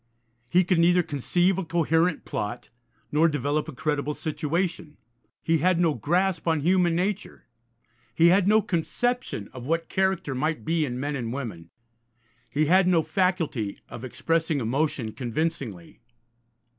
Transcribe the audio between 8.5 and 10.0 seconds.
conception of what